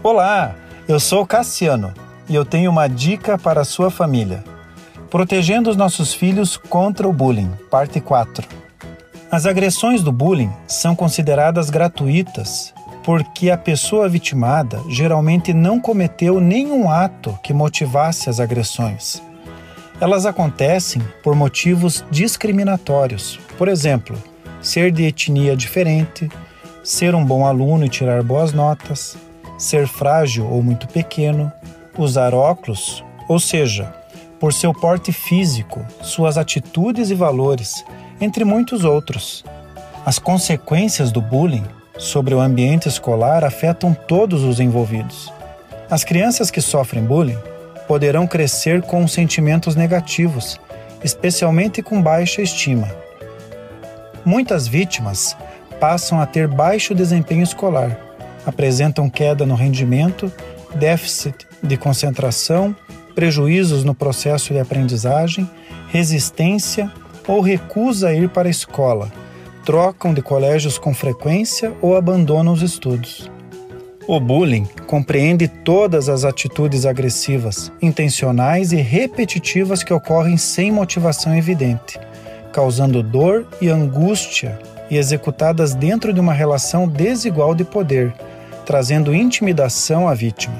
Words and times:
Olá, 0.00 0.54
eu 0.86 1.00
sou 1.00 1.26
Cassiano 1.26 1.92
e 2.28 2.34
eu 2.34 2.44
tenho 2.44 2.70
uma 2.70 2.86
dica 2.86 3.36
para 3.36 3.62
a 3.62 3.64
sua 3.64 3.90
família. 3.90 4.44
Protegendo 5.10 5.68
os 5.68 5.76
nossos 5.76 6.14
filhos 6.14 6.56
contra 6.56 7.08
o 7.08 7.12
bullying, 7.12 7.50
parte 7.68 8.00
4. 8.00 8.46
As 9.28 9.44
agressões 9.44 10.00
do 10.00 10.12
bullying 10.12 10.52
são 10.68 10.94
consideradas 10.94 11.68
gratuitas 11.68 12.72
porque 13.02 13.50
a 13.50 13.58
pessoa 13.58 14.08
vitimada 14.08 14.80
geralmente 14.88 15.52
não 15.52 15.80
cometeu 15.80 16.38
nenhum 16.40 16.88
ato 16.88 17.36
que 17.42 17.52
motivasse 17.52 18.30
as 18.30 18.38
agressões. 18.38 19.20
Elas 20.00 20.26
acontecem 20.26 21.02
por 21.24 21.34
motivos 21.34 22.04
discriminatórios, 22.08 23.40
por 23.58 23.66
exemplo, 23.66 24.16
ser 24.62 24.92
de 24.92 25.06
etnia 25.06 25.56
diferente, 25.56 26.28
ser 26.84 27.16
um 27.16 27.24
bom 27.24 27.44
aluno 27.44 27.84
e 27.84 27.88
tirar 27.88 28.22
boas 28.22 28.52
notas, 28.52 29.16
ser 29.58 29.88
frágil 29.88 30.48
ou 30.48 30.62
muito 30.62 30.86
pequeno, 30.86 31.52
usar 31.98 32.32
óculos, 32.32 33.04
ou 33.28 33.40
seja, 33.40 33.92
por 34.38 34.52
seu 34.52 34.72
porte 34.72 35.12
físico, 35.12 35.84
suas 36.00 36.38
atitudes 36.38 37.10
e 37.10 37.14
valores, 37.14 37.84
entre 38.20 38.44
muitos 38.44 38.84
outros. 38.84 39.44
As 40.06 40.18
consequências 40.18 41.10
do 41.10 41.20
bullying 41.20 41.64
sobre 41.98 42.32
o 42.34 42.40
ambiente 42.40 42.88
escolar 42.88 43.44
afetam 43.44 43.92
todos 43.92 44.44
os 44.44 44.60
envolvidos. 44.60 45.32
As 45.90 46.04
crianças 46.04 46.50
que 46.50 46.60
sofrem 46.60 47.04
bullying 47.04 47.38
poderão 47.88 48.26
crescer 48.26 48.82
com 48.82 49.08
sentimentos 49.08 49.74
negativos, 49.74 50.60
especialmente 51.02 51.82
com 51.82 52.00
baixa 52.00 52.40
estima. 52.40 52.88
Muitas 54.24 54.68
vítimas 54.68 55.36
passam 55.80 56.20
a 56.20 56.26
ter 56.26 56.46
baixo 56.46 56.94
desempenho 56.94 57.42
escolar 57.42 58.07
apresentam 58.48 59.10
queda 59.10 59.44
no 59.44 59.54
rendimento, 59.54 60.32
déficit 60.74 61.46
de 61.62 61.76
concentração, 61.76 62.74
prejuízos 63.14 63.84
no 63.84 63.94
processo 63.94 64.54
de 64.54 64.58
aprendizagem, 64.58 65.48
resistência 65.88 66.90
ou 67.26 67.42
recusa 67.42 68.08
a 68.08 68.14
ir 68.14 68.30
para 68.30 68.48
a 68.48 68.50
escola, 68.50 69.12
trocam 69.66 70.14
de 70.14 70.22
colégios 70.22 70.78
com 70.78 70.94
frequência 70.94 71.74
ou 71.82 71.94
abandonam 71.94 72.54
os 72.54 72.62
estudos. 72.62 73.30
O 74.06 74.18
bullying 74.18 74.66
compreende 74.86 75.46
todas 75.46 76.08
as 76.08 76.24
atitudes 76.24 76.86
agressivas, 76.86 77.70
intencionais 77.82 78.72
e 78.72 78.76
repetitivas 78.76 79.82
que 79.82 79.92
ocorrem 79.92 80.38
sem 80.38 80.72
motivação 80.72 81.36
evidente, 81.36 82.00
causando 82.50 83.02
dor 83.02 83.46
e 83.60 83.68
angústia 83.68 84.58
e 84.90 84.96
executadas 84.96 85.74
dentro 85.74 86.14
de 86.14 86.20
uma 86.20 86.32
relação 86.32 86.88
desigual 86.88 87.54
de 87.54 87.64
poder, 87.64 88.14
trazendo 88.68 89.14
intimidação 89.14 90.06
à 90.06 90.12
vítima. 90.12 90.54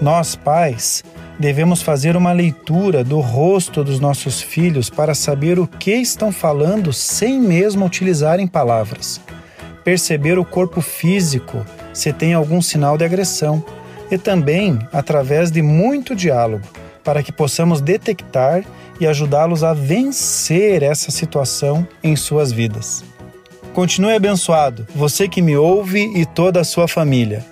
Nós, 0.00 0.34
pais, 0.34 1.04
devemos 1.38 1.82
fazer 1.82 2.16
uma 2.16 2.32
leitura 2.32 3.04
do 3.04 3.20
rosto 3.20 3.84
dos 3.84 4.00
nossos 4.00 4.40
filhos 4.40 4.88
para 4.88 5.14
saber 5.14 5.58
o 5.58 5.66
que 5.66 5.92
estão 5.92 6.32
falando 6.32 6.94
sem 6.94 7.38
mesmo 7.38 7.84
utilizarem 7.84 8.46
palavras. 8.46 9.20
Perceber 9.84 10.38
o 10.38 10.44
corpo 10.44 10.80
físico 10.80 11.66
se 11.92 12.14
tem 12.14 12.32
algum 12.32 12.62
sinal 12.62 12.96
de 12.96 13.04
agressão 13.04 13.62
e 14.10 14.16
também 14.16 14.78
através 14.90 15.50
de 15.50 15.60
muito 15.60 16.16
diálogo, 16.16 16.64
para 17.04 17.22
que 17.22 17.30
possamos 17.30 17.82
detectar 17.82 18.64
e 18.98 19.06
ajudá-los 19.06 19.62
a 19.62 19.74
vencer 19.74 20.82
essa 20.82 21.10
situação 21.10 21.86
em 22.02 22.16
suas 22.16 22.50
vidas. 22.50 23.04
Continue 23.76 24.14
abençoado, 24.14 24.86
você 24.94 25.28
que 25.28 25.42
me 25.42 25.54
ouve 25.54 26.00
e 26.18 26.24
toda 26.24 26.62
a 26.62 26.64
sua 26.64 26.88
família. 26.88 27.44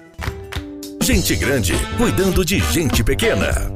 Gente 1.03 1.37
grande 1.37 1.75
cuidando 1.99 2.43
de 2.43 2.61
gente 2.73 3.05
pequena. 3.05 3.71